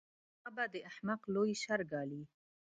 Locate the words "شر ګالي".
1.63-2.23